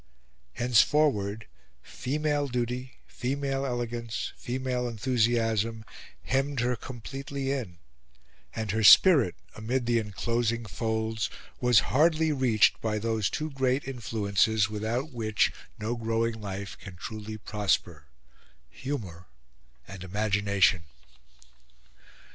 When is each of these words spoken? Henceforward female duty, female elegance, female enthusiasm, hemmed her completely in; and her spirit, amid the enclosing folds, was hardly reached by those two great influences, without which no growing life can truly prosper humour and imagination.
Henceforward 0.53 1.45
female 1.83 2.47
duty, 2.47 2.93
female 3.05 3.67
elegance, 3.67 4.33
female 4.35 4.87
enthusiasm, 4.87 5.85
hemmed 6.23 6.59
her 6.61 6.75
completely 6.75 7.51
in; 7.51 7.77
and 8.55 8.71
her 8.71 8.83
spirit, 8.83 9.35
amid 9.55 9.85
the 9.85 9.99
enclosing 9.99 10.65
folds, 10.65 11.29
was 11.59 11.81
hardly 11.93 12.31
reached 12.31 12.81
by 12.81 12.97
those 12.97 13.29
two 13.29 13.51
great 13.51 13.87
influences, 13.87 14.71
without 14.71 15.11
which 15.11 15.51
no 15.77 15.95
growing 15.95 16.41
life 16.41 16.75
can 16.79 16.95
truly 16.95 17.37
prosper 17.37 18.07
humour 18.71 19.27
and 19.87 20.03
imagination. 20.03 20.85